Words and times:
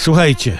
Słuchajcie. 0.00 0.58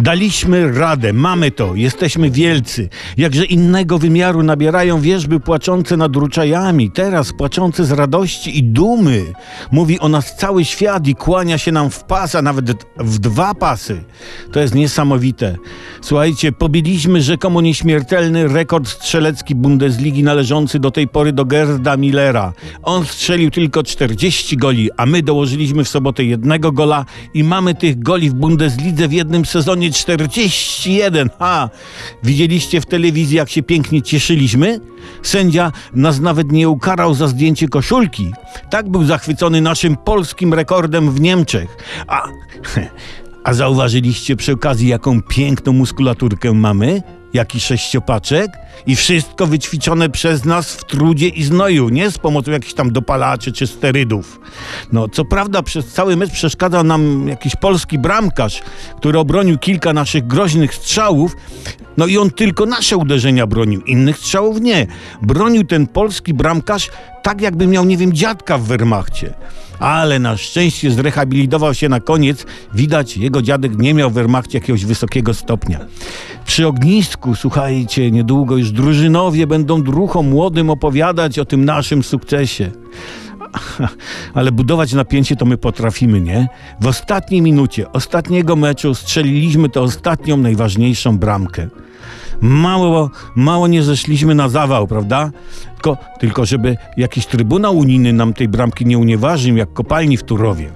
Daliśmy 0.00 0.72
radę, 0.72 1.12
mamy 1.12 1.50
to, 1.50 1.74
jesteśmy 1.74 2.30
wielcy. 2.30 2.88
Jakże 3.16 3.44
innego 3.44 3.98
wymiaru 3.98 4.42
nabierają 4.42 5.00
wierzby 5.00 5.40
płaczące 5.40 5.96
nad 5.96 6.16
ruczajami, 6.16 6.90
teraz 6.90 7.32
płaczące 7.32 7.84
z 7.84 7.92
radości 7.92 8.58
i 8.58 8.62
dumy. 8.62 9.24
Mówi 9.72 10.00
o 10.00 10.08
nas 10.08 10.36
cały 10.36 10.64
świat 10.64 11.06
i 11.06 11.14
kłania 11.14 11.58
się 11.58 11.72
nam 11.72 11.90
w 11.90 12.04
pas, 12.04 12.34
a 12.34 12.42
nawet 12.42 12.86
w 12.96 13.18
dwa 13.18 13.54
pasy. 13.54 14.04
To 14.52 14.60
jest 14.60 14.74
niesamowite. 14.74 15.56
Słuchajcie, 16.00 16.52
pobiliśmy 16.52 17.22
rzekomo 17.22 17.60
nieśmiertelny 17.60 18.48
rekord 18.48 18.88
strzelecki 18.88 19.54
Bundesligi 19.54 20.22
należący 20.22 20.78
do 20.78 20.90
tej 20.90 21.08
pory 21.08 21.32
do 21.32 21.44
Gerda 21.44 21.96
Millera. 21.96 22.52
On 22.82 23.04
strzelił 23.04 23.50
tylko 23.50 23.82
40 23.82 24.56
goli, 24.56 24.90
a 24.96 25.06
my 25.06 25.22
dołożyliśmy 25.22 25.84
w 25.84 25.88
sobotę 25.88 26.24
jednego 26.24 26.72
gola 26.72 27.04
i 27.34 27.44
mamy 27.44 27.74
tych 27.74 28.02
goli 28.02 28.30
w 28.30 28.34
Bundeslidze 28.34 29.08
w 29.08 29.12
jednym 29.12 29.44
sezonie 29.44 29.89
41. 29.92 31.30
Ha! 31.38 31.70
Widzieliście 32.22 32.80
w 32.80 32.86
telewizji, 32.86 33.36
jak 33.36 33.50
się 33.50 33.62
pięknie 33.62 34.02
cieszyliśmy? 34.02 34.80
Sędzia 35.22 35.72
nas 35.94 36.20
nawet 36.20 36.52
nie 36.52 36.68
ukarał 36.68 37.14
za 37.14 37.28
zdjęcie 37.28 37.68
koszulki. 37.68 38.32
Tak 38.70 38.88
był 38.88 39.04
zachwycony 39.04 39.60
naszym 39.60 39.96
polskim 39.96 40.54
rekordem 40.54 41.10
w 41.10 41.20
Niemczech. 41.20 41.76
A, 42.06 42.28
a 43.44 43.52
zauważyliście 43.52 44.36
przy 44.36 44.52
okazji, 44.52 44.88
jaką 44.88 45.22
piękną 45.22 45.72
muskulaturkę 45.72 46.52
mamy? 46.52 47.02
Jaki 47.32 47.60
sześciopaczek? 47.60 48.50
I 48.86 48.96
wszystko 48.96 49.46
wyćwiczone 49.46 50.10
przez 50.10 50.44
nas 50.44 50.74
w 50.74 50.84
trudzie 50.84 51.28
i 51.28 51.42
znoju, 51.42 51.88
nie 51.88 52.10
z 52.10 52.18
pomocą 52.18 52.50
jakichś 52.50 52.74
tam 52.74 52.92
dopalaczy 52.92 53.52
czy 53.52 53.66
sterydów. 53.66 54.40
No, 54.92 55.08
co 55.08 55.24
prawda 55.24 55.62
przez 55.62 55.86
cały 55.86 56.16
mecz 56.16 56.30
przeszkadzał 56.30 56.84
nam 56.84 57.28
jakiś 57.28 57.56
polski 57.56 57.98
bramkarz, 57.98 58.62
który 58.96 59.18
obronił 59.18 59.58
kilka 59.58 59.92
naszych 59.92 60.26
groźnych 60.26 60.74
strzałów, 60.74 61.36
no 62.00 62.06
i 62.06 62.18
on 62.18 62.30
tylko 62.30 62.66
nasze 62.66 62.96
uderzenia 62.96 63.46
bronił, 63.46 63.80
innych 63.80 64.18
strzałów 64.18 64.60
nie. 64.60 64.86
Bronił 65.22 65.64
ten 65.64 65.86
polski 65.86 66.34
bramkarz 66.34 66.90
tak, 67.22 67.40
jakby 67.40 67.66
miał, 67.66 67.84
nie 67.84 67.96
wiem, 67.96 68.12
dziadka 68.12 68.58
w 68.58 68.62
Wehrmachcie. 68.62 69.34
Ale 69.78 70.18
na 70.18 70.36
szczęście 70.36 70.90
zrehabilitował 70.90 71.74
się 71.74 71.88
na 71.88 72.00
koniec. 72.00 72.46
Widać, 72.74 73.16
jego 73.16 73.42
dziadek 73.42 73.78
nie 73.78 73.94
miał 73.94 74.10
w 74.10 74.12
Wehrmachcie 74.12 74.58
jakiegoś 74.58 74.84
wysokiego 74.84 75.34
stopnia. 75.34 75.78
Przy 76.46 76.66
ognisku, 76.66 77.34
słuchajcie, 77.34 78.10
niedługo 78.10 78.56
już 78.56 78.70
drużynowie 78.70 79.46
będą 79.46 79.82
druchom 79.82 80.28
młodym 80.28 80.70
opowiadać 80.70 81.38
o 81.38 81.44
tym 81.44 81.64
naszym 81.64 82.02
sukcesie. 82.02 82.70
Ale 84.34 84.52
budować 84.52 84.92
napięcie 84.92 85.36
to 85.36 85.44
my 85.44 85.56
potrafimy, 85.56 86.20
nie? 86.20 86.48
W 86.80 86.86
ostatniej 86.86 87.42
minucie 87.42 87.92
ostatniego 87.92 88.56
meczu 88.56 88.94
strzeliliśmy 88.94 89.68
tę 89.68 89.80
ostatnią, 89.80 90.36
najważniejszą 90.36 91.18
bramkę. 91.18 91.68
Mało, 92.40 93.10
mało 93.34 93.68
nie 93.68 93.82
zeszliśmy 93.82 94.34
na 94.34 94.48
zawał, 94.48 94.86
prawda? 94.86 95.30
Tylko, 95.74 95.96
tylko 96.18 96.44
żeby 96.44 96.76
jakiś 96.96 97.26
trybunał 97.26 97.78
unijny 97.78 98.12
nam 98.12 98.34
tej 98.34 98.48
bramki 98.48 98.86
nie 98.86 98.98
unieważnił, 98.98 99.56
jak 99.56 99.72
kopalni 99.72 100.16
w 100.16 100.22
Turowie. 100.22 100.70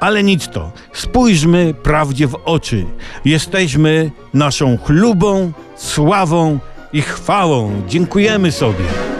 Ale 0.00 0.22
nic 0.22 0.48
to. 0.48 0.72
Spójrzmy 0.92 1.74
prawdzie 1.82 2.26
w 2.26 2.38
oczy. 2.44 2.86
Jesteśmy 3.24 4.10
naszą 4.34 4.78
chlubą, 4.78 5.52
sławą 5.76 6.58
i 6.92 7.02
chwałą. 7.02 7.82
Dziękujemy 7.88 8.52
sobie. 8.52 9.13